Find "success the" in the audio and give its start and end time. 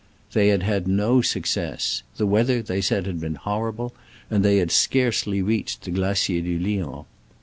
1.21-2.25